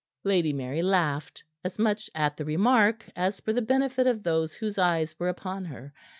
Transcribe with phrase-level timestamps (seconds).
[0.23, 4.79] Lady Mary laughed, as much at the remark as for the benefit of those whose
[4.79, 5.93] eyes were upon her.